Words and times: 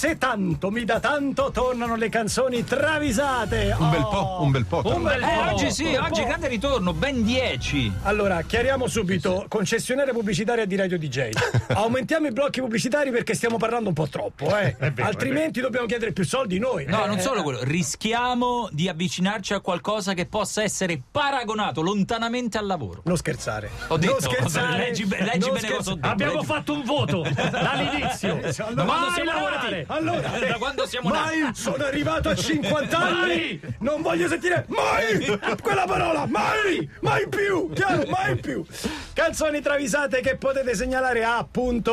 Se 0.00 0.16
tanto 0.16 0.70
mi 0.70 0.84
dà 0.86 0.98
tanto, 0.98 1.50
tornano 1.50 1.94
le 1.94 2.08
canzoni 2.08 2.64
travisate. 2.64 3.76
Un 3.78 3.90
bel 3.90 4.00
Oh. 4.00 4.08
po', 4.08 4.38
un 4.40 4.50
bel 4.50 4.64
po'. 4.64 4.80
Un 4.82 5.02
bel 5.02 5.20
po'. 5.20 5.26
Eh, 5.28 5.52
oggi 5.52 5.70
sì, 5.70 5.92
un 5.94 6.02
oggi 6.02 6.22
po'. 6.22 6.26
grande 6.26 6.48
ritorno, 6.48 6.94
ben 6.94 7.22
10. 7.22 7.92
Allora, 8.04 8.40
chiariamo 8.40 8.86
subito, 8.86 9.44
concessionaria 9.46 10.14
pubblicitaria 10.14 10.64
di 10.64 10.74
Radio 10.74 10.96
DJ. 10.96 11.28
Aumentiamo 11.76 12.28
i 12.28 12.32
blocchi 12.32 12.60
pubblicitari 12.62 13.10
perché 13.10 13.34
stiamo 13.34 13.58
parlando 13.58 13.88
un 13.90 13.94
po' 13.94 14.08
troppo, 14.08 14.56
eh. 14.56 14.74
Altrimenti 15.00 15.60
dobbiamo 15.60 15.84
chiedere 15.86 16.12
più 16.12 16.24
soldi 16.24 16.58
noi. 16.58 16.86
No, 16.86 17.04
Eh, 17.04 17.06
non 17.06 17.18
eh. 17.18 17.20
solo 17.20 17.42
quello, 17.42 17.58
rischiamo 17.62 18.70
di 18.72 18.88
avvicinarci 18.88 19.52
a 19.52 19.60
qualcosa 19.60 20.14
che 20.14 20.24
possa 20.24 20.62
essere 20.62 20.98
paragonato 21.10 21.82
lontanamente 21.82 22.56
al 22.56 22.64
lavoro. 22.64 23.02
Non 23.04 23.18
scherzare. 23.18 23.68
Ho 23.88 23.98
detto, 23.98 24.12
non 24.12 24.20
scherzare. 24.22 24.76
leggi 24.78 25.06
leggi 25.06 25.38
non 25.40 25.52
bene 25.60 25.68
cosa 25.74 25.90
ho 25.90 25.94
detto. 25.96 26.06
Abbiamo 26.08 26.32
leggi- 26.32 26.46
fatto 26.46 26.72
un 26.72 26.84
voto 26.84 27.20
dall'inizio. 27.50 28.40
Allora, 28.64 28.84
mai 28.84 29.10
siamo 29.12 29.30
lavorati. 29.32 29.70
nati. 29.70 29.88
Allora, 29.90 30.38
Da 30.38 30.56
quando 30.56 30.86
siamo 30.86 31.08
mai 31.08 31.40
nati. 31.40 31.60
sono 31.60 31.84
arrivato 31.84 32.28
a 32.28 32.34
50 32.36 32.96
anni. 32.96 33.60
Non 33.80 34.02
voglio 34.02 34.28
sentire 34.28 34.64
mai! 34.68 35.38
Quella 35.60 35.84
parola, 35.84 36.26
mai, 36.26 36.88
mai 37.00 37.28
più, 37.28 37.70
chiaro, 37.72 38.08
mai 38.08 38.36
più. 38.36 38.64
Canzoni 39.12 39.60
travisate 39.60 40.20
che 40.20 40.36
potete 40.36 40.76
segnalare 40.76 41.24
a 41.24 41.44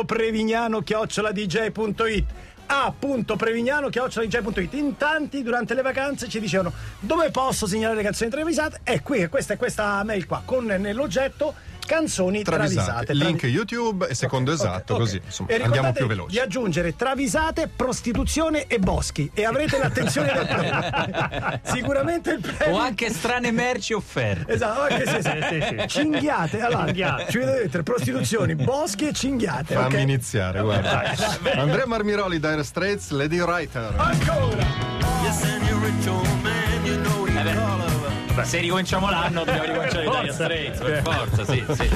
prevignano 0.04 0.80
chioccioladj.it 0.80 2.24
a.prevignano 2.70 3.88
chioccioladj.it 3.88 4.74
in 4.74 4.96
tanti 4.96 5.42
durante 5.42 5.74
le 5.74 5.82
vacanze 5.82 6.28
ci 6.28 6.38
dicevano 6.38 6.70
dove 7.00 7.30
posso 7.30 7.66
segnalare 7.66 7.96
le 7.96 8.04
canzoni 8.04 8.30
travisate? 8.30 8.80
E 8.84 9.02
qui 9.02 9.26
questa 9.28 9.54
è 9.54 9.56
questa 9.56 10.02
mail 10.04 10.26
qua 10.26 10.42
con 10.44 10.66
nell'oggetto 10.66 11.54
canzoni 11.88 12.42
travisate, 12.44 13.06
Travisate. 13.06 13.14
Link 13.14 13.42
YouTube 13.44 14.06
e 14.08 14.14
secondo 14.14 14.52
esatto, 14.52 14.92
Ok, 14.94 15.00
così 15.00 15.16
ok. 15.16 15.22
insomma, 15.24 15.54
andiamo 15.64 15.92
più 15.92 16.06
veloci. 16.06 16.30
Di 16.32 16.38
aggiungere 16.38 16.94
travisate, 16.94 17.68
prostituzione 17.74 18.66
e 18.66 18.78
boschi 18.78 19.30
e 19.34 19.44
avrete 19.46 19.78
l'attenzione 19.78 20.32
del 20.32 20.46
premio. 20.46 21.60
Sicuramente 21.64 22.30
il 22.32 22.40
premio. 22.40 22.76
O 22.76 22.78
anche 22.78 23.10
strane 23.10 23.50
merci 23.50 23.94
offerte. 23.94 24.52
Esatto, 24.52 24.82
anche 24.82 25.06
se, 25.06 25.22
Sì, 25.48 25.60
sì, 25.60 25.76
sì. 25.80 25.88
cinghiate, 25.88 26.60
allora, 26.60 26.84
Cinghiate. 26.84 27.26
ci 27.30 27.38
vedete 27.38 27.82
prostituzioni, 27.82 28.54
boschi 28.54 29.08
e 29.08 29.12
cinghiate. 29.12 29.74
Fammi 29.74 30.02
iniziare, 30.02 30.60
guarda. 30.60 31.14
Andrea 31.56 31.86
Marmiroli, 31.86 32.38
Dire 32.38 32.62
Straits, 32.64 33.10
Lady 33.10 33.38
Writer. 33.40 33.94
Ancora! 33.96 34.86
Se 38.44 38.58
ricominciamo 38.60 39.08
l'anno 39.10 39.44
dobbiamo 39.44 39.62
ricominciare 39.64 40.04
Forza. 40.04 40.32
Straits, 40.32 40.78
per 40.80 41.02
forza, 41.02 41.44
sì, 41.44 41.64
sì. 41.74 41.88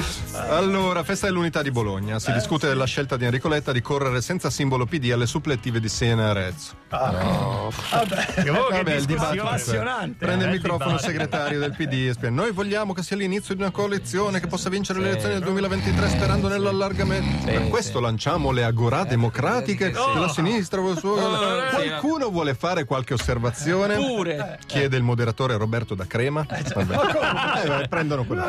Allora, 0.49 1.03
festa 1.03 1.27
dell'unità 1.27 1.61
di 1.61 1.71
Bologna. 1.71 2.19
Si 2.19 2.31
discute 2.31 2.67
della 2.67 2.85
scelta 2.85 3.17
di 3.17 3.25
Enrico 3.25 3.47
Letta 3.47 3.71
di 3.71 3.81
correre 3.81 4.21
senza 4.21 4.49
simbolo 4.49 4.85
PD 4.85 5.11
alle 5.11 5.25
supplettive 5.25 5.79
di 5.79 5.89
Siena 5.89 6.25
e 6.25 6.29
Arezzo. 6.29 6.71
Vabbè, 6.89 7.21
Oh, 7.23 7.69
che 7.69 8.49
Vabbè, 8.51 8.95
il 8.95 9.05
dibattito. 9.05 9.43
appassionante. 9.43 10.25
Prende 10.25 10.45
il 10.45 10.49
Eh, 10.51 10.53
microfono 10.53 10.93
il 10.95 10.99
segretario 10.99 11.59
del 11.59 11.71
PD 11.75 12.07
e 12.09 12.13
spiega: 12.13 12.33
Noi 12.35 12.51
vogliamo 12.51 12.93
che 12.93 13.03
sia 13.03 13.15
l'inizio 13.15 13.55
di 13.55 13.61
una 13.61 13.71
coalizione 13.71 14.39
che 14.39 14.47
possa 14.47 14.69
vincere 14.69 14.99
le 14.99 15.09
elezioni 15.09 15.33
del 15.35 15.43
2023 15.43 16.09
sperando 16.09 16.47
nell'allargamento. 16.47 17.45
per 17.45 17.67
questo 17.69 17.99
lanciamo 17.99 18.51
le 18.51 18.63
agorà 18.63 19.03
democratiche 19.03 19.91
della 19.91 20.29
sinistra. 20.29 20.81
Qualcuno 20.81 22.29
vuole 22.29 22.53
fare 22.53 22.85
qualche 22.85 23.13
osservazione? 23.13 23.95
Pure. 23.95 24.59
Chiede 24.65 24.97
il 24.97 25.03
moderatore 25.03 25.55
Roberto 25.57 25.95
da 25.95 26.05
Crema. 26.05 26.32
Vabbè. 26.41 27.61
Eh, 27.63 27.67
beh, 27.67 27.87
prendono 27.87 28.23
quello. 28.25 28.43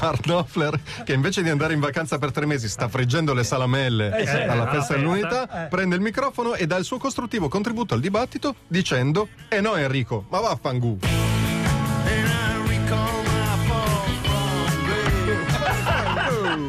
Mark 0.00 0.20
Knopfler, 0.22 0.78
che 1.04 1.12
invece 1.12 1.42
di 1.42 1.48
andare 1.50 1.72
in 1.74 1.80
vacanza 1.80 2.18
per 2.18 2.30
tre 2.32 2.46
mesi 2.46 2.68
sta 2.68 2.88
friggendo 2.88 3.32
le 3.34 3.44
salamelle 3.44 4.16
Eh, 4.16 4.26
sì. 4.26 4.36
alla 4.36 4.64
festa 4.66 4.74
festa. 4.78 4.94
dell'unità, 4.94 5.46
prende 5.70 5.94
il 5.96 6.00
microfono 6.02 6.54
e 6.54 6.66
dà 6.66 6.76
il 6.76 6.84
suo 6.84 6.98
costruttivo 6.98 7.48
contributo 7.48 7.94
al 7.94 8.00
dibattito 8.00 8.54
dicendo: 8.66 9.28
Eh 9.48 9.60
no, 9.60 9.74
Enrico, 9.76 10.26
ma 10.28 10.40
vaffangu. 10.40 10.98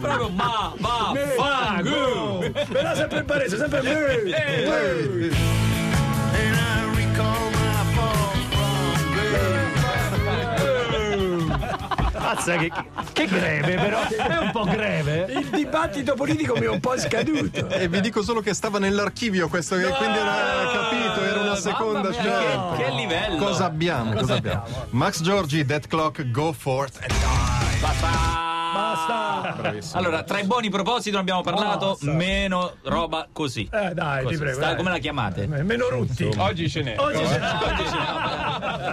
Proprio 0.01 0.29
ma, 0.29 0.73
va, 0.77 1.13
fangu. 1.35 2.51
Però 2.71 2.95
sempre 2.95 3.19
in 3.19 3.25
barese, 3.25 3.57
sempre 3.57 3.81
me. 3.81 5.66
Mazza, 12.47 12.57
che, 12.57 12.71
che 13.13 13.25
greve, 13.25 13.75
però. 13.75 14.01
È 14.07 14.37
un 14.37 14.51
po' 14.51 14.63
greve. 14.63 15.25
Il 15.29 15.47
dibattito 15.49 16.13
politico 16.15 16.55
mi 16.55 16.65
è 16.65 16.69
un 16.69 16.79
po' 16.79 16.97
scaduto. 16.97 17.67
E 17.69 17.87
vi 17.89 17.99
dico 18.01 18.21
solo 18.23 18.39
che 18.41 18.53
stava 18.53 18.79
nell'archivio 18.79 19.47
questo, 19.49 19.75
che 19.75 19.87
quindi 19.89 20.17
era 20.17 20.69
capito, 20.71 21.23
era 21.23 21.39
una 21.41 21.55
seconda 21.55 22.09
mia, 22.09 22.19
scelta. 22.21 22.73
che- 22.77 22.83
che 22.85 22.91
livello. 22.91 23.37
Cosa 23.45 23.65
abbiamo? 23.65 24.13
Cosa 24.13 24.35
abbiamo? 24.35 24.63
Max 24.91 25.21
Giorgi, 25.21 25.65
Dead 25.65 25.85
Clock, 25.87 26.29
Go 26.31 26.53
Forth 26.53 26.99
and 27.01 27.13
Basta. 28.73 29.53
Bravissimo. 29.57 29.99
Allora, 29.99 30.23
tra 30.23 30.39
i 30.39 30.43
buoni 30.45 30.69
propositi 30.69 31.11
non 31.11 31.21
abbiamo 31.21 31.41
parlato, 31.41 31.89
Basta. 31.99 32.11
meno 32.11 32.73
roba 32.83 33.27
così. 33.31 33.67
Eh 33.71 33.93
dai, 33.93 34.23
Così. 34.23 34.35
ti 34.35 34.39
prego. 34.41 34.57
Sta- 34.57 34.65
dai. 34.67 34.75
come 34.75 34.89
la 34.91 34.97
chiamate? 34.97 35.47
Meno 35.47 35.87
rutti. 35.89 36.29
Oggi 36.37 36.69
ce 36.69 36.81
n'è. 36.83 36.95
Oggi 36.97 37.23
c'è- 37.23 37.39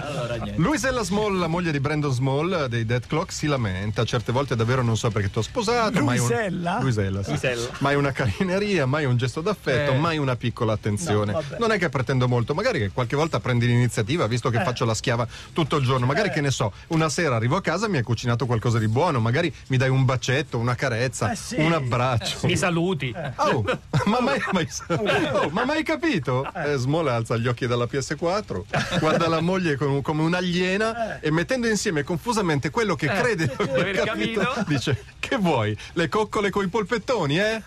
Allora. 0.01 0.37
Luisella 0.55 1.03
Small, 1.03 1.37
la 1.37 1.47
moglie 1.47 1.71
di 1.71 1.79
Brandon 1.79 2.11
Small 2.11 2.65
dei 2.67 2.85
Dead 2.85 3.05
Clock, 3.07 3.31
si 3.31 3.47
lamenta. 3.47 4.03
Certe 4.03 4.31
volte 4.31 4.55
davvero 4.55 4.81
non 4.83 4.97
so 4.97 5.09
perché 5.09 5.29
ti 5.31 5.37
ho 5.37 5.41
sposato. 5.41 6.03
mai 6.03 6.17
un- 6.19 6.27
Luisella? 6.27 6.79
Luisella, 6.81 7.23
sì. 7.23 7.29
Luisella. 7.29 7.67
Mai 7.79 7.95
una 7.95 8.11
carineria, 8.11 8.85
mai 8.85 9.05
un 9.05 9.17
gesto 9.17 9.41
d'affetto, 9.41 9.91
Eh. 9.93 9.97
mai 9.97 10.17
una 10.17 10.35
piccola 10.35 10.73
attenzione. 10.73 11.31
No, 11.31 11.41
non 11.59 11.71
è 11.71 11.77
che 11.77 11.89
pretendo 11.89 12.27
molto, 12.27 12.53
magari 12.53 12.79
che 12.79 12.91
qualche 12.91 13.15
volta 13.15 13.39
prendi 13.39 13.65
l'iniziativa, 13.67 14.27
visto 14.27 14.49
Eh. 14.49 14.51
che 14.51 14.63
faccio 14.63 14.85
la 14.85 14.93
schiava 14.93 15.27
tutto 15.53 15.77
il 15.77 15.85
giorno. 15.85 16.05
Magari 16.05 16.29
che 16.29 16.41
ne 16.41 16.51
so, 16.51 16.71
una 16.87 17.09
sera 17.09 17.35
arrivo 17.35 17.55
a 17.55 17.61
casa, 17.61 17.87
mi 17.87 17.97
hai 17.97 18.03
cucinato 18.03 18.45
qualcosa 18.45 18.77
di 18.79 18.87
buono, 18.87 19.19
magari 19.19 19.53
mi 19.67 19.77
dai 19.77 19.89
un 19.89 20.05
bacetto, 20.05 20.57
una 20.57 20.75
carezza, 20.75 21.31
Eh, 21.31 21.35
sì. 21.35 21.55
un 21.59 21.71
abbraccio. 21.73 22.45
Mi 22.47 22.55
saluti. 22.57 23.13
Oh, 23.37 23.63
ma 24.05 24.19
mai, 24.21 24.39
mai- 24.51 24.67
oh, 24.89 25.49
ma 25.49 25.65
mai 25.65 25.83
capito? 25.83 26.45
Eh, 26.53 26.75
Small 26.77 27.07
alza 27.07 27.37
gli 27.37 27.47
occhi 27.47 27.67
dalla 27.67 27.85
PS4, 27.85 28.65
guarda 28.99 29.27
la 29.27 29.41
moglie 29.41 29.75
con- 29.75 29.84
come 30.01 30.21
un'aliena 30.23 31.19
e 31.19 31.31
mettendo 31.31 31.67
insieme 31.67 32.03
confusamente 32.03 32.69
quello 32.69 32.95
che 32.95 33.07
crede 33.07 33.47
di 33.47 33.53
aver 33.57 34.03
capito, 34.03 34.39
capito. 34.41 34.63
dice: 34.67 35.03
Che 35.19 35.37
vuoi? 35.37 35.77
Le 35.93 36.09
coccole 36.09 36.49
coi 36.49 36.67
polpettoni, 36.67 37.39
eh? 37.39 37.61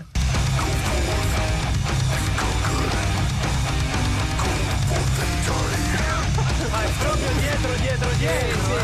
Proprio 6.99 7.29
dietro, 7.39 7.75
dietro, 7.81 8.09
dietro. 8.19 8.77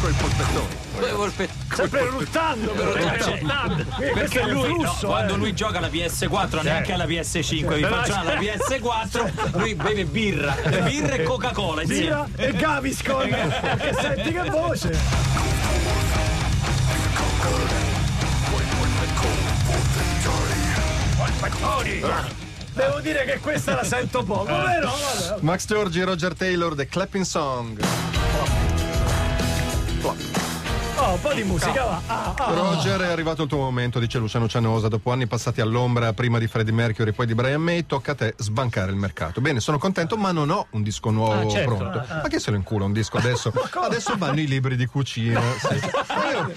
Coi 0.00 0.12
polpettoni. 0.12 0.74
Due 0.98 1.12
volpe- 1.12 1.63
Sempre 1.74 2.06
ruttando, 2.06 2.70
però. 2.72 2.92
Cioè, 2.92 3.40
Questo 3.40 4.12
Perché 4.14 4.46
lui, 4.46 4.76
no, 4.76 4.84
flusso, 4.84 5.06
quando 5.06 5.34
eh. 5.34 5.36
lui 5.36 5.54
gioca 5.54 5.78
alla 5.78 5.88
PS4, 5.88 6.62
neanche 6.62 6.92
alla 6.92 7.06
PS5, 7.06 7.74
vi 7.74 7.82
facciamo 7.82 8.24
la 8.24 8.34
PS4, 8.36 9.58
lui 9.58 9.74
beve 9.74 10.04
birra, 10.04 10.54
birra 10.84 11.14
e 11.14 11.22
Coca-Cola 11.22 11.82
Birra 11.82 12.28
e 12.36 12.52
Gaviscon. 12.52 13.28
che 13.28 13.94
senti 14.00 14.32
che 14.32 14.50
voce. 14.50 15.42
Devo 22.72 23.00
dire 23.00 23.24
che 23.24 23.38
questa 23.38 23.74
la 23.74 23.84
sento 23.84 24.22
poco, 24.24 24.46
vero? 24.46 24.92
Max 25.40 25.66
Giorgi 25.66 26.00
e 26.00 26.04
Roger 26.04 26.34
Taylor, 26.34 26.74
The 26.74 26.86
Clapping 26.86 27.24
Song. 27.24 28.13
Un 31.14 31.20
po' 31.20 31.32
di 31.32 31.44
musica 31.44 31.84
va. 31.84 32.00
Ah, 32.06 32.34
ah. 32.36 32.52
Roger, 32.54 33.00
è 33.00 33.06
arrivato 33.08 33.42
il 33.42 33.48
tuo 33.48 33.58
momento, 33.58 33.98
dice 33.98 34.18
Luciano 34.18 34.48
Cianosa. 34.48 34.88
Dopo 34.88 35.10
anni 35.12 35.26
passati 35.26 35.60
all'ombra, 35.60 36.12
prima 36.12 36.38
di 36.38 36.46
Freddie 36.48 36.72
Mercury 36.72 37.10
e 37.10 37.12
poi 37.12 37.26
di 37.26 37.34
Brian 37.34 37.62
May, 37.62 37.86
tocca 37.86 38.12
a 38.12 38.14
te 38.14 38.34
sbancare 38.36 38.90
il 38.90 38.96
mercato. 38.96 39.40
Bene, 39.40 39.60
sono 39.60 39.78
contento, 39.78 40.16
ma 40.16 40.32
non 40.32 40.50
ho 40.50 40.66
un 40.70 40.82
disco 40.82 41.10
nuovo 41.10 41.46
Ah, 41.46 41.48
certo. 41.48 41.74
pronto. 41.76 42.04
Ma 42.08 42.28
che 42.28 42.38
se 42.40 42.50
lo 42.50 42.56
incula 42.56 42.84
un 42.84 42.92
disco 42.92 43.18
adesso? 43.18 43.52
adesso 43.80 44.14
vanno 44.16 44.40
i 44.40 44.46
libri 44.46 44.76
di 44.76 44.86
cucina. 44.86 45.40
sì. 45.58 45.80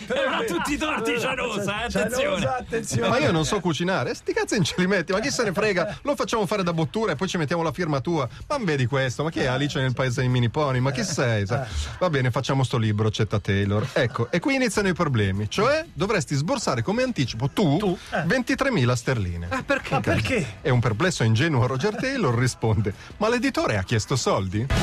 Però 0.07 0.43
tutti 0.47 0.73
i 0.73 0.77
torti 0.77 1.19
Cianosa, 1.19 1.81
eh, 1.81 1.85
attenzione. 1.85 2.45
Attenzione. 2.45 3.09
ma 3.09 3.17
io 3.19 3.31
non 3.31 3.45
so 3.45 3.59
cucinare. 3.59 4.13
Sti 4.15 4.33
ce 4.63 4.73
li 4.77 4.87
metti, 4.87 5.11
ma 5.11 5.19
chi 5.19 5.29
se 5.29 5.43
ne 5.43 5.53
frega? 5.53 5.99
Lo 6.01 6.15
facciamo 6.15 6.45
fare 6.45 6.63
da 6.63 6.73
bottura 6.73 7.11
e 7.11 7.15
poi 7.15 7.27
ci 7.27 7.37
mettiamo 7.37 7.61
la 7.61 7.71
firma 7.71 7.99
tua. 7.99 8.27
Ma 8.47 8.57
vedi 8.59 8.85
questo? 8.87 9.23
Ma 9.23 9.29
chi 9.29 9.39
è 9.39 9.45
Alice 9.45 9.79
nel 9.79 9.93
paese 9.93 10.21
dei 10.21 10.29
mini 10.29 10.49
pony? 10.49 10.79
Ma 10.79 10.91
chi 10.91 11.03
sei? 11.03 11.45
Va 11.45 12.09
bene, 12.09 12.31
facciamo 12.31 12.63
sto 12.63 12.77
libro, 12.77 13.09
Cetta 13.11 13.39
Taylor. 13.39 13.87
Ecco, 13.93 14.29
e 14.31 14.39
qui 14.47 14.55
iniziano 14.55 14.87
i 14.87 14.93
problemi. 14.93 15.49
Cioè, 15.49 15.83
dovresti 15.91 16.33
sborsare 16.33 16.81
come 16.81 17.03
anticipo 17.03 17.49
tu, 17.49 17.75
Tu, 17.75 17.97
eh. 18.11 18.21
23.000 18.21 18.93
sterline. 18.93 19.47
Ah, 19.49 19.61
perché? 19.61 19.93
Ma 19.95 19.99
perché? 19.99 20.59
E 20.61 20.69
un 20.69 20.79
perplesso 20.79 21.23
e 21.23 21.25
ingenuo 21.25 21.67
Roger 21.67 21.97
Taylor 21.97 22.33
risponde: 22.33 22.93
Ma 23.17 23.27
l'editore 23.27 23.75
ha 23.75 23.83
chiesto 23.83 24.15
soldi? 24.15 24.65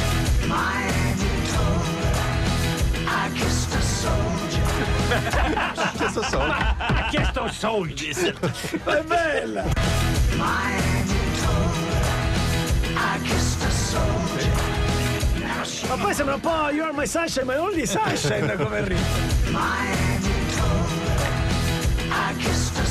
Ha 5.15 5.93
chiesto 5.97 6.23
soldi. 6.23 6.55
Ha 6.79 7.07
chiesto 7.09 7.49
soldi. 7.53 8.09
È 8.09 9.03
bella! 9.03 9.65
Ma 15.89 15.97
poi 15.97 16.15
sembra 16.15 16.35
un 16.35 16.41
po' 16.41 16.71
You 16.71 16.85
Are 16.85 16.93
My 16.93 17.07
Sunshine, 17.07 17.45
ma 17.45 17.57
non 17.57 17.73
di 17.75 17.87
Sunshine 17.87 18.57
come 18.57 18.85
ritmo. 18.89 20.33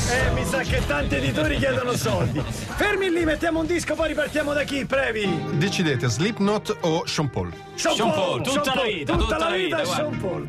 Eh, 0.09 0.31
mi 0.31 0.45
sa 0.45 0.59
che 0.59 0.85
tanti 0.85 1.15
editori 1.15 1.57
chiedono 1.57 1.95
soldi. 1.95 2.39
Fermi 2.75 3.09
lì, 3.09 3.25
mettiamo 3.25 3.59
un 3.61 3.65
disco, 3.65 3.95
poi 3.95 4.09
ripartiamo 4.09 4.53
da 4.53 4.63
chi, 4.63 4.85
Previ? 4.85 5.27
Decidete 5.53 6.07
Slipknot 6.07 6.77
o 6.81 7.05
Sean 7.05 7.29
Paul. 7.29 7.51
Sean, 7.75 7.95
Sean 7.95 8.11
Paul, 8.11 8.41
tutta 8.41 8.63
Sean 8.63 8.65
la 8.65 8.81
Paul, 8.81 8.93
vita, 8.93 9.13
tutta, 9.13 9.23
tutta 9.23 9.37
la 9.37 9.49
la 9.49 9.55
vita, 9.55 9.77
vita, 9.77 9.93
Sean 9.93 10.19
Paul. 10.19 10.47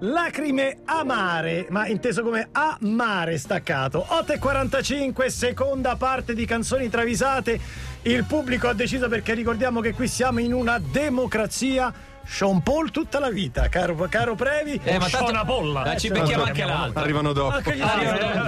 Lacrime 0.00 0.78
amare, 0.84 1.66
ma 1.70 1.86
inteso 1.86 2.22
come 2.22 2.48
amare 2.50 3.38
staccato. 3.38 4.04
8.45, 4.08 5.26
seconda 5.28 5.94
parte 5.94 6.34
di 6.34 6.44
canzoni 6.44 6.90
travisate. 6.90 7.60
Il 8.04 8.24
pubblico 8.24 8.68
ha 8.68 8.72
deciso 8.74 9.08
perché 9.08 9.32
ricordiamo 9.34 9.80
che 9.80 9.92
qui 9.92 10.08
siamo 10.08 10.40
in 10.40 10.52
una 10.52 10.78
democrazia. 10.80 11.92
Sean 12.24 12.62
Paul 12.62 12.92
tutta 12.92 13.18
la 13.18 13.30
vita, 13.30 13.68
caro, 13.68 13.96
caro 14.08 14.36
Previ. 14.36 14.80
Eh, 14.84 14.92
ma 14.96 15.08
tanto, 15.08 15.26
Suona 15.26 15.44
polla. 15.44 15.92
Eh, 15.92 15.98
ci 15.98 16.08
becchiamo 16.08 16.44
anche 16.44 16.64
l'altro. 16.64 17.00
Arrivano 17.02 17.32
dopo. 17.32 17.50
Ah, 17.54 17.56
altri. 17.56 17.78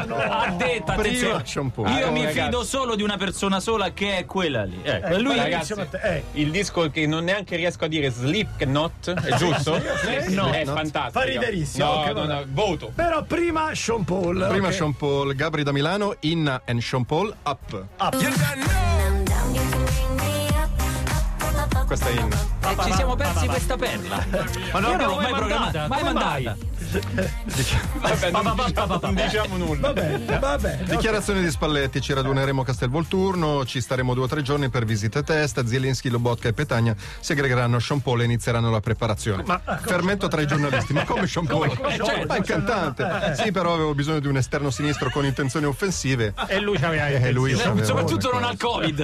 no, 0.06 0.14
ha 0.16 0.54
detto, 0.56 0.92
attenzione, 0.92 1.44
Sean 1.44 1.72
Paul. 1.72 1.88
io 1.90 2.06
Oh, 2.06 2.12
mi 2.12 2.24
ragazzi. 2.24 2.40
fido 2.44 2.62
solo 2.62 2.94
di 2.94 3.02
una 3.02 3.16
persona 3.16 3.58
sola 3.58 3.90
che 3.92 4.18
è 4.18 4.24
quella 4.26 4.62
lì. 4.62 4.78
Ecco, 4.80 5.06
Eh, 5.08 5.14
e 5.14 5.18
lui 5.18 5.36
ragazzi, 5.36 5.74
eh. 6.02 6.22
Il 6.34 6.52
disco 6.52 6.88
che 6.88 7.04
non 7.08 7.24
neanche 7.24 7.56
riesco 7.56 7.84
a 7.84 7.88
dire 7.88 8.10
Slipknot, 8.10 9.12
è 9.12 9.34
giusto? 9.34 9.72
No. 10.28 10.50
è 10.50 10.64
fantastico. 10.64 11.18
Fa 11.18 11.22
riderissimo, 11.24 11.84
No, 11.84 11.90
ok, 12.02 12.10
no, 12.12 12.24
no, 12.26 12.44
voto. 12.46 12.92
Però 12.94 13.24
prima 13.24 13.74
Sean 13.74 14.04
Paul. 14.04 14.46
Prima 14.50 14.68
ok. 14.68 14.72
Sean 14.72 14.94
Paul, 14.96 15.34
Gabri 15.34 15.64
da 15.64 15.72
Milano, 15.72 16.14
Inna 16.20 16.62
and 16.64 16.78
Sean 16.80 17.04
Paul, 17.04 17.34
Up. 17.42 17.84
Questa 21.94 22.10
Inna. 22.10 22.36
eh, 22.70 22.76
ci 22.82 22.92
siamo 22.92 23.14
persi 23.14 23.46
questa 23.46 23.76
perla. 23.76 24.26
Ma 24.72 24.80
non 24.80 24.90
Io 24.90 24.96
non 24.96 25.06
l'ho 25.06 25.20
l'abbiamo 25.20 25.20
mai 25.20 25.32
programmata, 25.32 25.86
mai 25.86 26.02
mandata. 26.02 26.56
Vabbè, 26.94 28.30
non, 28.30 28.54
diciamo, 28.66 29.12
diciamo 29.12 29.56
nulla. 29.56 29.92
Dichiarazione 30.84 31.40
di 31.40 31.50
Spalletti, 31.50 32.00
ci 32.00 32.12
raduneremo 32.12 32.62
a 32.62 32.64
Castelvolturno, 32.64 33.64
ci 33.64 33.80
staremo 33.80 34.12
due 34.14 34.24
o 34.24 34.26
tre 34.26 34.42
giorni 34.42 34.70
per 34.70 34.84
visite 34.84 35.22
test, 35.22 35.64
Zielinski, 35.64 36.08
Lobotka 36.08 36.48
e 36.48 36.52
Petagna 36.52 36.96
si 37.20 37.32
aggregheranno 37.32 37.76
a 37.76 37.80
Sean 37.80 38.00
Paul 38.00 38.22
e 38.22 38.24
inizieranno 38.24 38.70
la 38.70 38.80
preparazione. 38.80 39.44
Fermento 39.82 40.26
tra 40.26 40.40
i 40.40 40.46
giornalisti, 40.46 40.92
ma 40.92 41.04
come 41.04 41.28
Sean 41.28 41.46
Paul? 41.46 41.76
come 41.76 41.94
Sean 41.94 42.06
Paul? 42.06 42.26
ma 42.26 42.34
è 42.34 42.38
il 42.38 42.44
cantante. 42.44 43.36
Sì, 43.36 43.52
però 43.52 43.74
avevo 43.74 43.94
bisogno 43.94 44.18
di 44.18 44.28
un 44.28 44.36
esterno 44.36 44.70
sinistro 44.70 45.10
con 45.10 45.24
intenzioni 45.24 45.66
offensive. 45.66 46.34
E 46.48 46.58
lui 46.58 46.76
c'aveva 46.76 47.06
E 47.06 47.30
lui 47.30 47.54
Soprattutto 47.54 48.32
non 48.32 48.42
al 48.42 48.56
cosa. 48.56 48.62
Covid. 48.74 49.00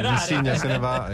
L'insignia 0.00 0.56
se 0.56 0.66
ne 0.68 0.78
va. 0.78 1.08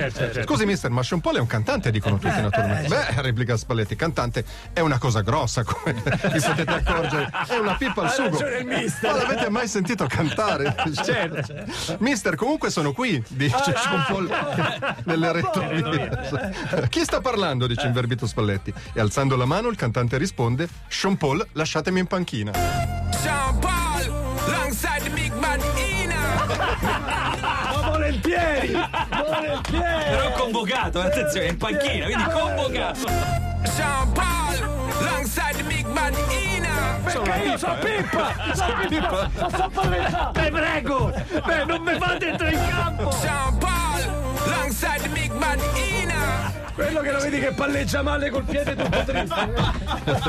Certo, 0.00 0.18
certo. 0.18 0.42
Scusi, 0.42 0.66
mister, 0.66 0.90
ma 0.90 1.02
Sean 1.02 1.20
Paul 1.20 1.36
è 1.36 1.40
un 1.40 1.46
cantante, 1.46 1.90
dicono 1.90 2.18
tutti 2.18 2.40
naturalmente. 2.40 2.88
Beh, 2.88 3.20
replica 3.22 3.56
Spalletti, 3.56 3.96
cantante 3.96 4.44
è 4.72 4.80
una 4.80 4.98
cosa 4.98 5.20
grossa, 5.20 5.64
come 5.64 5.94
vi 6.02 6.40
potete 6.40 6.72
accorgere. 6.72 7.30
È 7.46 7.56
una 7.56 7.74
pippa 7.76 8.02
al 8.02 8.10
sugo. 8.10 8.38
Ma 8.38 9.12
l'avete 9.12 9.48
mai 9.48 9.68
sentito 9.68 10.06
cantare? 10.06 10.74
Certo. 11.10 11.54
Mister, 11.98 12.34
comunque 12.34 12.70
sono 12.70 12.92
qui, 12.92 13.22
dice 13.28 13.74
Sean 13.76 14.04
Paul 14.06 14.28
nelle 15.04 15.32
retrovie. 15.32 16.88
Chi 16.88 17.04
sta 17.04 17.20
parlando? 17.20 17.66
dice 17.66 17.86
inverbito 17.86 18.26
Spalletti. 18.26 18.72
E 18.92 19.00
alzando 19.00 19.36
la 19.36 19.44
mano 19.44 19.68
il 19.68 19.76
cantante 19.76 20.18
risponde: 20.18 20.68
Sean 20.88 21.16
Paul, 21.16 21.46
lasciatemi 21.52 22.00
in 22.00 22.06
panchina. 22.06 22.52
Sean 22.52 23.58
Paul, 23.58 23.89
volentieri! 28.30 28.72
Volentieri! 28.72 30.10
Però 30.10 30.30
convocato, 30.32 31.00
attenzione, 31.00 31.46
in 31.46 31.56
panchina, 31.56 32.04
quindi 32.04 32.24
convocato. 32.30 33.08
Sean 33.74 34.12
Paul, 34.12 34.58
alongside 35.00 35.56
the 35.56 35.62
big 35.64 35.86
bad 35.92 36.14
Ina. 36.30 36.98
Perché 37.02 37.38
io 37.44 37.58
sono 37.58 37.78
Pippa! 37.78 38.34
Sono 38.54 38.86
Pippa! 38.88 39.30
Non 39.34 39.50
so 39.50 39.70
palleggiare! 39.72 40.30
Te 40.32 40.50
prego! 40.50 41.12
Beh, 41.44 41.64
non 41.64 41.82
mi 41.82 41.98
fate 41.98 42.28
entrare 42.28 42.52
in 42.52 42.68
campo! 42.68 43.10
Sean 43.12 43.58
Paul, 43.58 44.02
alongside 44.46 45.00
the 45.02 45.08
big 45.08 45.32
bad 45.38 45.60
Ina. 45.74 46.19
Quello 46.80 47.00
che 47.02 47.12
lo 47.12 47.18
vedi 47.20 47.38
che 47.40 47.52
palleggia 47.52 48.00
male 48.02 48.30
col 48.30 48.42
piede 48.44 48.74
tutto 48.74 49.02
triste. 49.04 49.48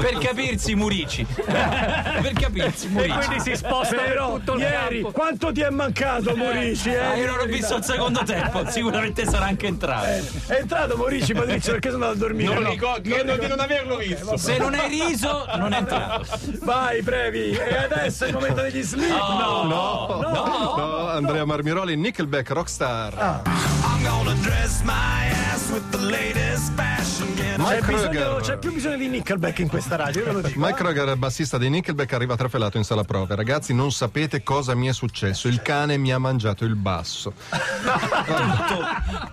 Per 0.02 0.18
capirsi, 0.20 0.76
Murici. 0.76 1.26
Per 1.26 2.34
capirsi, 2.38 2.88
E 2.88 2.90
Murici. 2.90 3.16
quindi 3.18 3.40
si 3.40 3.56
sposta 3.56 3.96
per 3.96 4.06
Però 4.08 4.34
tutto 4.36 4.54
il 4.56 4.60
ieri 4.60 5.02
campo. 5.02 5.12
quanto 5.18 5.52
ti 5.54 5.62
è 5.62 5.70
mancato 5.70 6.36
Morici? 6.36 6.90
Eh? 6.90 6.98
Ah, 6.98 7.16
io 7.16 7.28
non 7.28 7.40
ho 7.40 7.46
visto 7.46 7.78
il 7.78 7.84
secondo 7.86 8.22
tempo, 8.24 8.70
sicuramente 8.70 9.26
sarà 9.26 9.46
anche 9.46 9.68
entrato. 9.68 10.06
È 10.48 10.54
entrato 10.60 10.98
Morici 10.98 11.34
Patrizio 11.34 11.72
perché 11.72 11.90
sono 11.92 12.04
andato 12.06 12.26
a 12.26 12.28
dormire? 12.28 12.54
Non 12.54 12.64
No. 12.64 12.70
ricordo, 12.70 13.10
credo 13.10 13.38
di 13.38 13.48
non 13.48 13.60
averlo 13.62 13.96
visto. 13.96 14.36
Se 14.38 14.58
non 14.58 14.74
hai 14.74 14.90
riso, 14.90 15.46
non 15.56 15.72
è 15.74 15.78
entrato. 15.78 16.26
Vai, 16.64 17.02
Previ! 17.02 17.52
E 17.52 17.76
adesso 17.78 18.26
è 18.26 18.28
il 18.28 18.34
momento 18.34 18.62
degli 18.62 18.82
slip! 18.84 19.10
No, 19.10 19.64
No, 19.64 20.76
no, 20.76 21.08
Andrea 21.08 21.46
Marmiroli, 21.46 21.96
Nickelback, 21.96 22.50
Rockstar. 22.52 23.42
I'm 23.46 24.04
gonna 24.04 24.34
dress 24.42 24.82
my 24.84 25.30
ass 25.54 25.70
with 25.72 25.90
the. 25.92 26.00
Get 26.02 26.36
C'è, 26.42 27.80
Mike 27.80 27.86
bisogno- 27.94 28.36
c'è 28.38 28.58
più 28.58 28.74
bisogno 28.74 28.98
di 28.98 29.08
Nickelback 29.08 29.60
in 29.60 29.68
questa 29.68 29.96
radio, 29.96 30.22
io 30.22 30.26
ve 30.26 30.32
lo 30.34 30.42
dico. 30.42 30.60
Mike 30.60 30.74
Kroeger, 30.74 31.16
bassista 31.16 31.58
dei 31.60 31.70
Nickelback, 31.70 32.12
arriva 32.14 32.36
trafelato 32.36 32.78
in 32.78 32.84
sala 32.84 33.04
prove. 33.04 33.36
Ragazzi, 33.36 33.74
non 33.74 33.92
sapete 33.92 34.42
cosa 34.42 34.74
mi 34.74 34.88
è 34.88 34.94
successo. 34.94 35.48
Il 35.48 35.62
cane 35.62 35.98
mi 35.98 36.12
ha 36.12 36.18
mangiato 36.18 36.66
il 36.66 36.76
basso. 36.76 37.34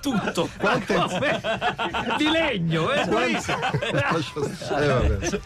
tutto, 0.03 0.21
tutto. 0.33 0.49
Quante... 0.59 0.95
Di 2.19 2.29
legno, 2.31 2.93
eh? 2.93 3.05
Lascia 3.93 4.55
stare, 4.55 4.87
vabbè. 4.87 5.41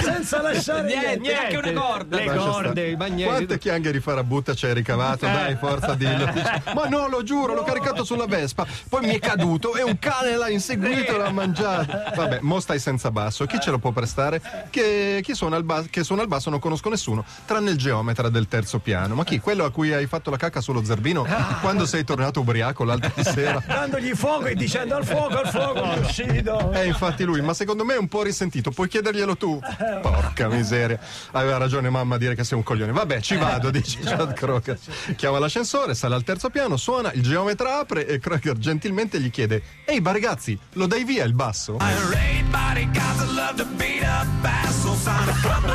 Senza 0.00 0.40
lasciare 0.40 0.82
Niente, 0.82 1.06
niente. 1.18 1.28
neanche 1.50 1.56
una 1.70 1.80
corda. 1.80 2.16
Le 2.16 2.24
Lascia 2.26 2.38
corde, 2.50 2.86
i 2.88 2.96
bagneti. 2.96 3.24
Quante 3.28 3.58
chianghe 3.58 3.90
di 3.92 4.00
farabutta 4.00 4.54
ci 4.54 4.66
hai 4.66 4.74
ricavato? 4.74 5.26
Dai, 5.26 5.56
forza 5.56 5.94
dillo. 5.94 6.30
Ma 6.74 6.86
no, 6.88 7.08
lo 7.08 7.22
giuro, 7.22 7.54
l'ho 7.54 7.64
caricato 7.64 8.04
sulla 8.04 8.26
Vespa. 8.26 8.64
Poi 8.88 9.04
mi 9.06 9.14
è 9.14 9.18
caduto 9.18 9.74
e 9.74 9.82
un 9.82 9.93
cane 9.98 10.36
l'ha 10.36 10.48
inseguito 10.48 11.14
e 11.14 11.18
l'ha 11.18 11.30
mangiato. 11.30 11.92
Vabbè, 12.14 12.38
mo 12.42 12.60
stai 12.60 12.78
senza 12.78 13.10
basso. 13.10 13.46
Chi 13.46 13.58
ce 13.60 13.70
lo 13.70 13.78
può 13.78 13.90
prestare? 13.92 14.40
Che, 14.70 15.20
chi 15.22 15.34
suona 15.34 15.56
il 15.56 15.64
bas- 15.64 15.88
che 15.90 16.02
suona 16.04 16.22
il 16.22 16.28
basso 16.28 16.50
non 16.50 16.58
conosco 16.58 16.88
nessuno, 16.88 17.24
tranne 17.44 17.70
il 17.70 17.76
geometra 17.76 18.28
del 18.28 18.48
terzo 18.48 18.78
piano. 18.78 19.14
Ma 19.14 19.24
chi? 19.24 19.40
Quello 19.40 19.64
a 19.64 19.70
cui 19.70 19.92
hai 19.92 20.06
fatto 20.06 20.30
la 20.30 20.36
cacca 20.36 20.60
sullo 20.60 20.84
zerbino 20.84 21.26
quando 21.60 21.86
sei 21.86 22.04
tornato 22.04 22.40
ubriaco 22.40 22.84
l'altra 22.84 23.12
sera? 23.22 23.62
Dandogli 23.66 24.14
fuoco 24.14 24.46
e 24.46 24.54
dicendo 24.54 24.96
al 24.96 25.04
fuoco, 25.04 25.38
al 25.38 25.48
fuoco, 25.48 25.82
è 25.82 25.98
uscito. 25.98 26.72
Eh, 26.72 26.86
infatti 26.86 27.24
lui, 27.24 27.40
ma 27.40 27.54
secondo 27.54 27.84
me 27.84 27.94
è 27.94 27.98
un 27.98 28.08
po' 28.08 28.22
risentito, 28.22 28.70
puoi 28.70 28.88
chiederglielo 28.88 29.36
tu. 29.36 29.58
Porca 30.02 30.48
miseria. 30.48 30.98
Aveva 31.32 31.56
ragione 31.56 31.90
mamma 31.90 32.14
a 32.16 32.18
dire 32.18 32.34
che 32.34 32.44
sei 32.44 32.56
un 32.58 32.64
coglione. 32.64 32.92
Vabbè, 32.92 33.20
ci 33.20 33.36
vado, 33.36 33.70
dice 33.70 34.00
Chad 34.04 34.32
Kroger. 34.32 34.78
Chiama 35.16 35.38
l'ascensore, 35.38 35.94
sale 35.94 36.14
al 36.14 36.22
terzo 36.24 36.50
piano, 36.50 36.76
suona, 36.76 37.12
il 37.12 37.22
geometra 37.22 37.78
apre 37.78 38.06
e 38.06 38.18
Kroger 38.18 38.56
gentilmente 38.58 39.20
gli 39.20 39.30
chiede 39.30 39.62
Ehi, 39.86 40.00
ma 40.00 40.12
ragazzi, 40.12 40.58
lo 40.72 40.86
dai 40.86 41.04
via 41.04 41.24
il 41.24 41.34
basso? 41.34 41.78
Everybody 41.78 42.86
got 42.92 43.18
to 43.18 43.32
love 43.32 43.54
to 43.56 43.66
beat 43.76 44.02
up 44.02 44.26
bass. 44.40 44.80
So 44.80 44.94
sign 44.94 45.28
a 45.28 45.34
couple 45.42 45.74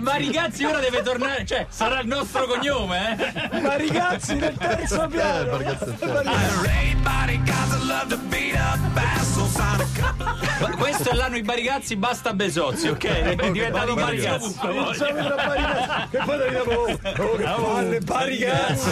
Ma 0.00 0.16
ragazzi, 0.16 0.64
ora 0.64 0.80
deve 0.80 1.02
tornare, 1.02 1.44
cioè, 1.46 1.66
sarà 1.68 2.00
il 2.00 2.08
nostro 2.08 2.46
cognome, 2.46 3.16
eh? 3.16 3.60
Ma 3.60 3.76
ragazzi 3.76 4.36
del 4.36 4.56
terzo 4.56 5.06
piano. 5.06 5.60
Everybody 5.60 7.40
got 7.44 7.68
to 7.70 7.84
love 7.84 8.08
to 8.08 8.18
beat 8.28 8.56
up 8.56 8.78
bass. 8.92 9.34
So 9.34 9.46
sign 9.46 9.80
a 9.80 9.86
couple 9.94 10.76
Questo 10.76 11.10
è 11.10 11.14
l'anno 11.14 11.36
i 11.36 11.42
barigazzi, 11.42 11.94
basta 11.94 12.34
Besozzi, 12.34 12.88
ok? 12.88 13.04
È 13.04 13.50
diventato 13.52 13.94
barigazzi. 13.94 14.56
Barigazzi. 14.60 15.04
E 16.10 16.18
poi 16.24 16.40
arriviamo. 16.40 16.72
Oh, 16.72 17.36
che 17.36 17.44
palle, 17.44 18.00
barigazzi. 18.00 18.90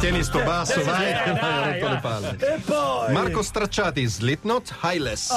Tieni 0.00 0.22
sto 0.22 0.42
basso, 0.42 0.82
vai, 0.82 1.12
che 1.24 1.32
mi 1.32 1.38
hai 1.38 1.72
rotto 1.78 1.92
le 1.92 1.98
palle. 2.00 2.36
E 2.38 2.60
poi. 2.64 3.12
Marco 3.12 3.42
Stracciati, 3.42 4.06
Slipknot, 4.06 4.74
Highless. 4.82 5.30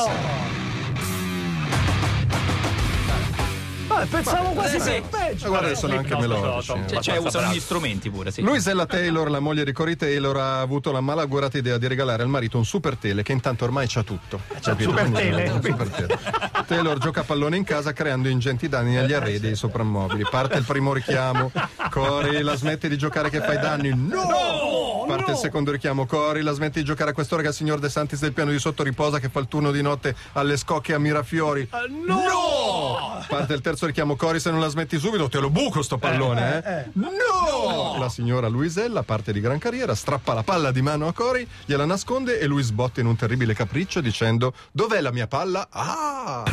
Ah, 3.90 4.06
pensavo 4.10 4.50
quasi 4.52 4.76
Eh, 4.78 4.80
sì. 4.80 5.02
che. 5.10 5.27
Ma 5.44 5.48
guarda, 5.50 5.76
sono 5.76 5.98
anche 5.98 6.16
melodici. 6.16 6.72
eh. 6.72 6.88
Cioè, 6.88 7.02
cioè, 7.02 7.18
usano 7.18 7.52
gli 7.52 7.60
strumenti 7.60 8.10
pure, 8.10 8.32
sì. 8.32 8.42
Luisella 8.42 8.86
Taylor, 8.86 9.30
la 9.30 9.40
moglie 9.40 9.64
di 9.64 9.72
Cory 9.72 9.96
Taylor, 9.96 10.36
ha 10.38 10.60
avuto 10.62 10.92
la 10.92 11.02
malaugurata 11.02 11.58
idea 11.58 11.78
di 11.78 11.88
regalare 11.88 12.24
al 12.24 12.30
marito 12.30 12.58
un 12.58 12.66
super 12.66 12.96
tele 12.98 13.24
che 13.24 13.32
intanto 13.32 13.64
ormai 13.66 13.86
c'ha 13.88 14.04
tutto. 14.04 14.40
Capito? 14.62 14.90
super 14.90 15.04
Quindi, 15.10 15.22
tele. 15.22 15.50
un 15.50 15.62
super 15.64 15.88
tele. 15.90 16.20
Taylor 16.68 16.98
gioca 16.98 17.22
a 17.22 17.24
pallone 17.24 17.58
in 17.58 17.64
casa 17.64 17.94
creando 17.94 18.28
ingenti 18.28 18.68
danni 18.68 18.98
agli 18.98 19.14
arredi 19.14 19.48
e 19.48 19.50
ai 19.50 19.56
soprammobili. 19.56 20.26
Parte 20.30 20.58
il 20.58 20.64
primo 20.66 20.94
richiamo. 20.94 21.52
Cori, 21.90 22.42
la 22.42 22.56
smetti 22.56 22.88
di 22.90 22.98
giocare 22.98 23.30
che 23.30 23.40
fai 23.42 23.60
danni. 23.60 23.92
No! 23.96 25.06
Parte 25.08 25.32
il 25.32 25.38
secondo 25.38 25.72
richiamo. 25.72 26.06
Cori, 26.06 26.42
la 26.42 26.52
smetti 26.52 26.80
di 26.80 26.86
giocare 26.86 27.12
a 27.12 27.14
quest'ora 27.14 27.42
che 27.42 27.48
il 27.50 27.54
signor 27.54 27.80
De 27.80 27.90
Santis 27.90 28.20
del 28.20 28.34
piano 28.34 28.52
di 28.52 28.60
sotto 28.60 28.84
riposa 28.84 29.20
che 29.20 29.30
fa 29.30 29.40
il 29.40 29.48
turno 29.48 29.72
di 29.72 29.82
notte 29.82 30.16
alle 30.34 30.58
scocche 30.58 30.94
a 30.94 31.00
Mirafiori. 31.00 31.68
No! 32.06 33.24
Parte 33.28 33.54
il 33.54 33.62
terzo 33.62 33.86
richiamo. 33.86 34.16
Cori, 34.16 34.40
se 34.40 34.52
non 34.52 34.60
la 34.60 34.68
smetti 34.68 34.98
subito 35.00 35.27
te 35.30 35.40
lo 35.40 35.50
buco 35.50 35.82
sto 35.82 35.98
pallone, 35.98 36.64
eh? 36.64 36.86
No! 36.94 37.98
La 38.00 38.10
signora 38.10 38.48
Luisella 38.48 39.04
parte 39.04 39.34
di 39.34 39.40
gran 39.40 39.58
carriera, 39.58 39.96
strappa 39.96 40.34
la 40.34 40.44
palla 40.44 40.72
di 40.72 40.82
mano 40.82 41.08
a 41.08 41.14
Cori, 41.14 41.48
gliela 41.66 41.86
nasconde 41.86 42.40
e 42.40 42.46
lui 42.46 42.64
sbotta 42.64 43.00
in 43.00 43.08
un 43.08 43.16
terribile 43.16 43.54
capriccio 43.54 44.02
dicendo 44.02 44.54
Dov'è 44.72 45.02
la 45.02 45.12
mia 45.12 45.28
palla? 45.28 45.68
Ah! 45.70 46.44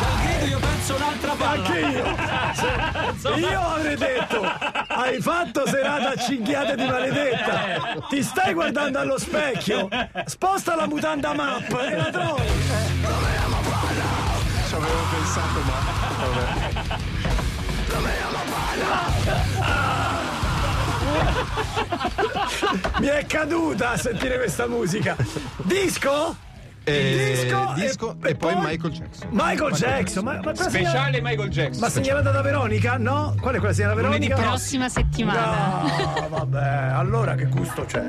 Dal 0.00 0.16
grido 0.22 0.46
io 0.46 0.58
penso 0.58 0.94
un'altra 0.96 1.32
palla. 1.32 1.66
Anche 1.66 1.78
io. 1.80 2.32
Io 3.36 3.60
avrei 3.60 3.96
detto, 3.96 4.42
hai 4.94 5.20
fatto 5.20 5.66
serata 5.66 6.14
cinghiate 6.16 6.76
di 6.76 6.84
maledetta. 6.84 7.98
Ti 8.08 8.22
stai 8.22 8.54
guardando 8.54 9.00
allo 9.00 9.18
specchio. 9.18 9.88
Sposta 10.24 10.76
la 10.76 10.86
mutanda 10.86 11.34
map 11.34 11.70
e 11.90 11.96
la 11.96 12.10
trovi. 12.10 12.42
Ci 14.68 14.74
avevo 14.74 15.02
pensato, 15.10 15.60
ma. 15.60 15.82
Mi 22.98 23.06
è 23.06 23.26
caduta 23.26 23.90
a 23.90 23.96
sentire 23.96 24.36
questa 24.36 24.66
musica. 24.66 25.16
Disco? 25.56 26.36
E, 26.86 27.32
Disco 27.42 27.70
e- 27.70 27.80
disco 27.80 28.16
e, 28.22 28.28
e 28.30 28.34
poi 28.34 28.52
poi- 28.52 28.62
Michael 28.62 28.92
Jackson. 28.92 29.28
Michael 29.32 29.72
Jackson. 29.72 30.24
Ma, 30.24 30.32
ma 30.34 30.54
segnala- 30.54 30.68
Speciale 30.70 31.20
Michael 31.22 31.48
Jackson. 31.48 31.80
ma 31.80 31.88
segnalata 31.88 32.30
da 32.30 32.42
Veronica? 32.42 32.96
No? 32.98 33.34
Qual 33.40 33.54
è 33.54 33.58
quella 33.58 33.72
segnalata 33.74 34.00
da 34.00 34.06
Lunedì 34.06 34.26
Veronica? 34.28 34.50
Prossima 34.50 34.88
settimana. 34.90 35.82
No, 36.20 36.28
vabbè, 36.28 36.90
allora 36.92 37.34
che 37.34 37.46
gusto 37.46 37.84
c'è? 37.86 38.04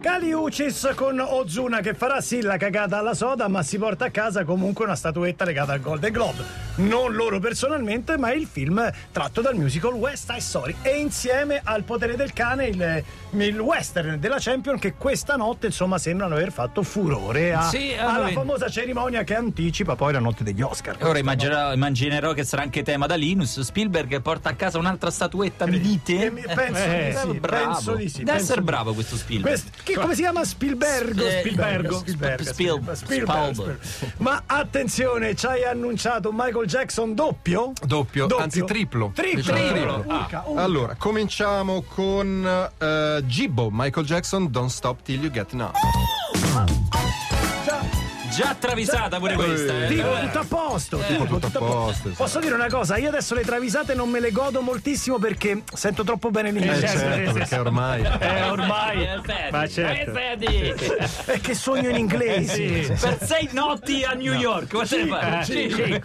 Caliucis 0.00 0.92
con 0.94 1.18
Ozuna 1.20 1.80
che 1.80 1.94
farà 1.94 2.20
sì 2.20 2.40
la 2.42 2.56
cagata 2.56 2.98
alla 2.98 3.14
soda, 3.14 3.48
ma 3.48 3.62
si 3.62 3.78
porta 3.78 4.04
a 4.06 4.10
casa 4.10 4.44
comunque 4.44 4.84
una 4.84 4.94
statuetta 4.94 5.44
legata 5.44 5.72
al 5.72 5.80
Golden 5.80 6.12
Globe. 6.12 6.67
Non 6.78 7.12
loro 7.12 7.40
personalmente, 7.40 8.16
ma 8.16 8.30
il 8.32 8.46
film 8.46 8.88
tratto 9.10 9.40
dal 9.40 9.56
musical 9.56 9.94
West 9.94 10.26
Side 10.28 10.40
Story. 10.40 10.76
E 10.82 10.90
insieme 10.96 11.60
al 11.64 11.82
potere 11.82 12.14
del 12.14 12.32
cane 12.32 12.66
il, 12.68 13.02
il 13.32 13.58
western 13.58 14.20
della 14.20 14.36
Champion 14.38 14.78
che 14.78 14.94
questa 14.94 15.34
notte 15.34 15.66
insomma 15.66 15.98
sembrano 15.98 16.34
aver 16.36 16.52
fatto 16.52 16.84
furore 16.84 17.52
a- 17.52 17.62
Sì, 17.68 17.94
alla 17.98 18.12
allora- 18.14 18.28
famosa 18.30 18.68
cerimonia 18.68 19.24
che 19.24 19.34
anticipa 19.34 19.96
poi 19.96 20.12
la 20.12 20.20
notte 20.20 20.44
degli 20.44 20.62
Oscar. 20.62 20.96
Ora 21.00 21.18
immaginerò, 21.18 21.72
immaginerò 21.72 22.32
che 22.32 22.44
sarà 22.44 22.62
anche 22.62 22.84
tema 22.84 23.06
da 23.06 23.16
Linus. 23.16 23.58
Spielberg 23.60 24.20
porta 24.22 24.50
a 24.50 24.54
casa 24.54 24.78
un'altra 24.78 25.10
statuetta, 25.10 25.66
mi 25.66 25.80
dite? 25.80 26.26
Eh, 26.26 26.30
penso 26.54 26.84
di 26.84 26.94
Eh, 26.94 27.16
sì, 27.20 27.38
bravo. 27.40 27.64
penso 27.72 27.94
di 27.96 28.08
sì, 28.08 28.18
Deve 28.18 28.30
penso 28.30 28.44
essere 28.44 28.60
di- 28.60 28.66
bravo 28.66 28.94
questo 28.94 29.16
Spielberg. 29.16 29.56
Quest- 29.60 29.82
che- 29.82 29.94
come 29.94 30.14
si 30.14 30.20
chiama 30.20 30.44
Spielberg? 30.44 31.20
Eh, 31.20 31.38
Spielberg, 31.40 31.90
Sp- 31.90 31.98
Spielberg, 32.08 32.40
Spiel- 32.42 32.54
Spielberg, 32.54 32.94
Spielberg, 32.94 32.94
Spielberg. 32.94 33.52
Spielberg. 33.54 34.12
Ma 34.18 34.42
attenzione, 34.46 35.34
ci 35.34 35.46
hai 35.46 35.64
annunciato 35.64 36.28
un 36.28 36.36
Michael 36.38 36.66
Jackson 36.68 37.14
doppio? 37.14 37.72
Doppio, 37.84 38.26
anzi 38.36 38.62
triplo. 38.64 39.10
Triplo. 39.14 39.40
Diciamo 39.40 39.58
Triplo. 39.58 39.92
triplo. 39.94 40.14
Urca, 40.14 40.44
urca. 40.46 40.62
Allora, 40.62 40.94
cominciamo 40.96 41.82
con 41.82 42.68
eh, 42.78 43.22
Gibbo, 43.26 43.70
Michael 43.72 44.06
Jackson, 44.06 44.50
Don't 44.50 44.70
Stop 44.70 45.02
Till 45.02 45.22
You 45.22 45.30
Get 45.32 45.52
Enough. 45.54 45.72
Già, 45.72 46.64
Già 48.38 48.54
travisata 48.56 49.18
pure 49.18 49.34
questa. 49.34 49.84
eh. 49.84 49.88
Tipo 49.88 50.16
tutto 50.20 50.38
a 50.38 50.44
posto, 50.44 50.98
tipo 50.98 51.24
tutto 51.24 51.46
tutto 51.48 51.58
a 51.58 51.60
posto. 51.60 52.10
Posso 52.10 52.38
dire 52.38 52.54
una 52.54 52.68
cosa? 52.68 52.96
Io 52.96 53.08
adesso 53.08 53.34
le 53.34 53.42
travisate 53.42 53.94
non 53.94 54.08
me 54.08 54.20
le 54.20 54.30
godo 54.30 54.60
moltissimo 54.60 55.18
perché 55.18 55.64
sento 55.74 56.04
troppo 56.04 56.30
bene 56.30 56.50
Eh, 56.50 56.52
l'inglese. 56.52 56.86
certo, 56.86 57.32
perché 57.32 57.56
ormai. 57.58 58.02
Eh, 58.20 58.42
ormai. 58.48 59.02
Eh, 59.02 59.20
Ma 59.50 59.66
certo. 59.66 60.16
eh. 60.16 60.74
È 61.24 61.40
che 61.40 61.54
sogno 61.56 61.88
in 61.88 61.96
inglese. 61.96 62.96
per 63.00 63.18
sei 63.26 63.48
notti 63.50 64.04
a 64.04 64.12
New 64.12 64.32
York, 64.34 64.70
cosa 64.72 64.96
ne 64.96 65.06
fai? 65.08 65.44
Sì, 65.44 65.68
sì. 65.74 66.00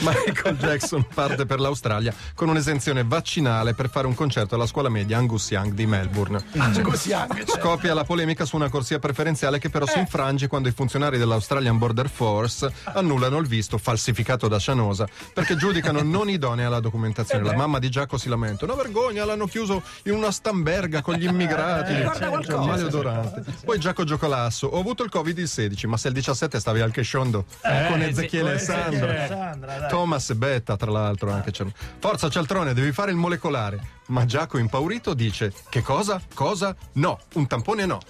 Michael 0.00 0.56
Jackson 0.56 1.06
parte 1.12 1.44
per 1.44 1.60
l'Australia 1.60 2.14
con 2.34 2.48
un'esenzione 2.48 3.04
vaccinale 3.04 3.74
per 3.74 3.90
fare 3.90 4.06
un 4.06 4.14
concerto 4.14 4.54
alla 4.54 4.66
scuola 4.66 4.88
media 4.88 5.18
Angus 5.18 5.50
Young 5.50 5.72
di 5.74 5.84
Melbourne. 5.84 6.42
Anche. 6.56 6.82
cioè. 6.96 7.26
Scoppia 7.46 7.92
la 7.92 8.04
polemica 8.04 8.46
su 8.46 8.56
una 8.56 8.70
corsia 8.70 8.98
preferenziale 8.98 9.58
che 9.58 9.68
però 9.68 9.84
si 9.86 9.98
infrange 9.98 10.46
quando 10.46 10.68
i 10.68 10.70
funzionari 10.70 10.84
dell'Australian 11.18 11.78
Border 11.78 12.08
Force 12.08 12.72
annullano 12.84 13.38
il 13.38 13.46
visto 13.46 13.78
falsificato 13.78 14.48
da 14.48 14.58
Cianosa 14.58 15.06
perché 15.32 15.56
giudicano 15.56 16.02
non 16.02 16.28
idonea 16.28 16.68
la 16.68 16.80
documentazione. 16.80 17.44
La 17.44 17.54
mamma 17.54 17.78
di 17.78 17.88
Giacomo 17.90 18.18
si 18.18 18.28
lamenta: 18.28 18.64
Una 18.64 18.74
vergogna, 18.74 19.24
l'hanno 19.24 19.46
chiuso 19.46 19.82
in 20.04 20.12
una 20.12 20.30
stamberga 20.30 21.02
con 21.02 21.14
gli 21.14 21.26
immigrati. 21.26 21.94
guarda 22.02 22.28
qualcosa. 22.28 22.56
Cioè, 22.56 22.66
maleodorante. 22.66 23.44
Poi 23.64 23.78
Giacomo 23.78 24.06
Giocolasso: 24.06 24.66
Ho 24.68 24.80
avuto 24.80 25.02
il 25.02 25.10
Covid 25.10 25.36
il 25.38 25.48
16, 25.48 25.86
ma 25.86 25.96
se 25.96 26.08
il 26.08 26.14
17 26.14 26.60
stavi 26.60 26.80
al 26.80 26.90
Cheshondo 26.90 27.44
con 27.88 28.02
Ezechiele 28.02 28.54
e 28.54 28.58
Sandra. 28.58 29.86
Thomas 29.88 30.30
e 30.30 30.34
Betta, 30.34 30.76
tra 30.76 30.90
l'altro, 30.90 31.30
anche 31.30 31.50
c'è. 31.50 31.64
Forza 31.98 32.28
Cialtrone, 32.28 32.74
devi 32.74 32.92
fare 32.92 33.10
il 33.10 33.16
molecolare. 33.16 33.94
Ma 34.06 34.24
Giacomo 34.24 34.62
impaurito 34.62 35.14
dice: 35.14 35.52
Che 35.68 35.82
cosa? 35.82 36.20
Cosa? 36.34 36.74
No, 36.92 37.18
un 37.34 37.46
tampone 37.46 37.86
no. 37.86 38.00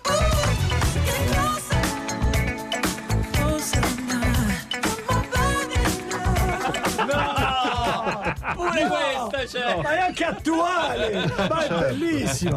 Questa 9.37 9.59
c'è. 9.59 9.83
Ma 9.83 9.95
è 9.95 9.99
anche 10.01 10.25
attuale! 10.25 11.33
Ma 11.37 11.65
è 11.65 11.69
bellissimo! 11.69 12.57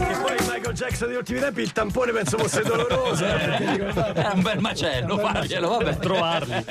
E 0.00 0.16
poi 0.22 0.36
Michael 0.46 0.74
Jackson 0.74 1.08
degli 1.08 1.16
ultimi 1.16 1.40
tempi 1.40 1.62
il 1.62 1.72
tampone 1.72 2.12
penso 2.12 2.38
fosse 2.38 2.62
doloroso. 2.62 3.24
eh, 3.26 3.90
vabbè. 3.92 4.22
È 4.22 4.32
un 4.32 4.42
bel 4.42 4.60
macello, 4.60 5.18
farglielo, 5.18 5.68
vabbè. 5.68 5.96
Trovarli. 5.98 6.64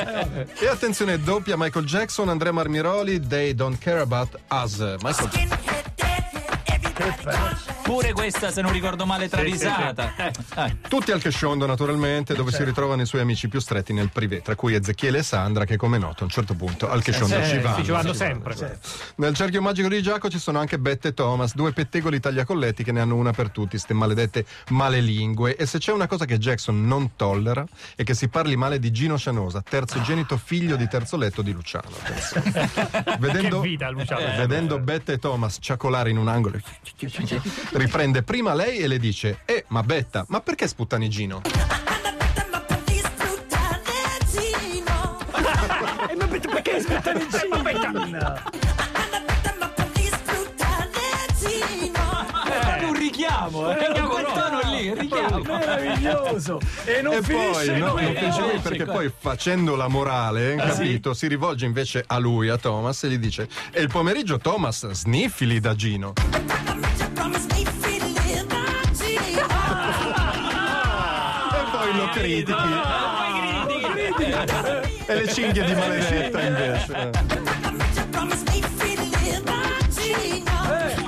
E 0.60 0.68
attenzione, 0.68 1.20
doppia 1.20 1.56
Michael 1.58 1.86
Jackson, 1.86 2.30
Andrea 2.30 2.54
Marmiroli, 2.54 3.20
They 3.28 3.54
Don't 3.54 3.78
Care 3.80 4.00
About 4.00 4.40
Us. 4.50 4.78
Michael 5.02 5.30
Pure 7.88 8.12
questa, 8.12 8.52
se 8.52 8.62
non 8.62 8.74
ricordo 8.74 9.06
male, 9.06 9.30
travisata. 9.30 10.14
Eh, 10.18 10.76
Tutti 10.90 11.12
al 11.12 11.22
Cheshondo, 11.22 11.66
naturalmente, 11.66 12.34
dove 12.34 12.52
si 12.52 12.62
ritrovano 12.66 13.02
i 13.02 13.06
suoi 13.06 13.22
amici 13.22 13.48
più 13.48 13.62
stretti 13.62 13.94
nel 13.94 14.10
privé, 14.12 14.42
tra 14.42 14.56
cui 14.56 14.74
Ezechiele 14.76 15.20
e 15.20 15.24
Sandra, 15.24 15.64
che 15.64 15.78
come 15.78 15.98
noto 15.98 16.24
a 16.24 16.24
un 16.26 16.30
certo 16.30 16.54
punto 16.54 16.90
al 16.90 17.02
Cheshondo 17.02 17.42
ci 17.46 17.60
vanno. 17.60 17.78
Sì, 17.78 17.84
ci 17.86 17.92
vanno 17.92 18.12
sempre. 18.12 18.80
Nel 19.16 19.34
cerchio 19.36 19.62
magico 19.62 19.88
di 19.88 20.02
Giacomo 20.02 20.30
ci 20.30 20.38
sono 20.38 20.60
anche 20.60 20.78
Bette 20.80 21.08
e 21.08 21.14
Thomas, 21.14 21.56
due 21.56 21.72
pettegoli 21.72 22.20
tagliacolletti 22.20 22.84
che 22.84 22.92
ne 22.92 23.00
hanno 23.00 23.16
una 23.16 23.32
per 23.32 23.52
tutti, 23.52 23.78
ste 23.78 23.94
maledette 23.94 24.46
malelingue. 24.70 25.56
E 25.56 25.66
se 25.66 25.78
c'è 25.80 25.94
una 25.94 26.08
cosa 26.08 26.26
che 26.26 26.38
Jackson 26.38 26.86
non 26.86 27.16
tollera 27.16 27.64
è 27.96 28.04
che 28.04 28.14
si 28.14 28.28
parli 28.28 28.58
male 28.58 28.80
di 28.80 28.92
Gino 28.92 29.18
Cianosa, 29.18 29.62
terzogenito 29.62 30.36
figlio 30.36 30.76
di 30.76 30.90
terzoletto 30.90 31.42
di 31.42 31.54
Luciano. 31.54 31.88
Vedendo, 33.18 33.62
Che 33.62 33.68
vita, 33.70 33.90
Luciano. 33.90 34.36
vedendo 34.36 34.78
Bette 34.80 35.14
e 35.14 35.20
Thomas 35.20 35.58
ciacolare 35.62 36.10
in 36.10 36.18
un 36.18 36.28
angolo, 36.28 36.60
riprende 37.78 38.24
prima 38.24 38.54
lei 38.54 38.78
e 38.80 38.88
le 38.88 39.00
dice: 39.00 39.40
Eh, 39.46 39.66
ma 39.70 39.84
Betta, 39.84 40.26
ma 40.30 40.42
perché 40.42 40.68
sputtani 40.68 41.10
Gino? 41.10 41.42
E 46.10 46.16
ma 46.16 46.28
perché- 46.28 46.48
perché 46.48 46.76
aspettare 46.76 47.20
il 47.20 47.28
cinema? 47.30 48.44
È 52.78 52.84
un 52.84 52.94
richiamo, 52.94 53.72
eh. 53.72 53.76
Quel 53.76 54.26
tono 54.26 54.60
lì, 54.66 54.86
il 54.88 54.96
richiamo. 54.96 55.42
Meraviglioso! 55.42 56.60
E 56.86 57.02
non 57.02 57.14
E 57.14 57.22
finisce 57.22 57.52
poi, 57.52 57.80
no, 57.80 57.86
non 57.88 58.16
finisce 58.16 58.54
Eh, 58.54 58.60
perché 58.60 58.86
sì, 58.86 58.92
poi 58.92 59.12
facendo 59.18 59.76
la 59.76 59.88
morale, 59.88 60.56
capito, 60.56 61.14
si 61.14 61.28
rivolge 61.28 61.66
invece 61.66 62.04
a 62.06 62.18
lui, 62.18 62.50
a 62.50 62.58
Thomas, 62.58 63.04
e 63.04 63.10
gli 63.10 63.18
dice: 63.18 63.48
E 63.72 63.82
il 63.82 63.90
pomeriggio 63.90 64.38
Thomas 64.38 64.90
sniffili 64.92 65.60
da 65.60 65.76
Gino. 65.76 66.14
Poi 72.28 72.44
lo 72.44 73.88
critichi. 73.92 74.96
E 75.10 75.16
le 75.16 75.28
cinghie 75.30 75.64
di 75.64 75.74
maledetta 75.74 76.42
invece. 76.42 77.12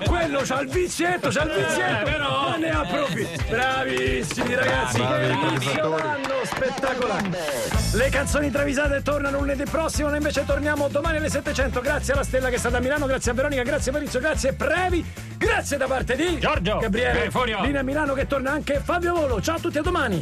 Quello 0.08 0.40
Quello 0.40 0.42
c'ha 0.46 0.62
il 0.62 0.70
vizietto, 0.70 1.30
c'ha 1.30 1.44
il 1.44 1.52
vizietto, 1.52 2.04
però 2.06 2.58
ne 2.58 2.70
approfitta. 2.70 3.44
Bravissimi 3.50 4.56
ragazzi, 4.56 4.98
Bravi, 5.00 5.58
che 5.58 5.82
d'anno 5.82 6.44
spettacolare. 6.44 7.30
Le 7.94 8.10
canzoni 8.10 8.50
travisate 8.50 9.02
tornano 9.02 9.40
lunedì 9.40 9.64
prossimo, 9.64 10.08
noi 10.08 10.18
invece 10.18 10.46
torniamo 10.46 10.88
domani 10.88 11.18
alle 11.18 11.30
700. 11.30 11.82
Grazie 11.82 12.14
alla 12.14 12.24
Stella 12.24 12.48
che 12.48 12.56
è 12.56 12.60
stata 12.60 12.78
a 12.78 12.80
Milano, 12.80 13.06
grazie 13.06 13.32
a 13.32 13.34
Veronica, 13.34 13.64
grazie 13.64 13.92
a 13.92 13.94
Maurizio, 13.96 14.20
grazie 14.22 14.50
a 14.50 14.54
Previ, 14.54 15.06
grazie 15.38 15.76
da 15.76 15.88
parte 15.88 16.16
di 16.16 16.40
Giorgio, 16.40 16.78
Gabriele. 16.78 17.30
Lina 17.62 17.82
Milano 17.82 18.14
che 18.14 18.26
torna 18.26 18.52
anche 18.52 18.80
Fabio 18.82 19.14
Volo. 19.16 19.42
Ciao 19.42 19.58
a 19.58 19.60
tutti, 19.60 19.78
a 19.80 19.82
domani. 19.82 20.18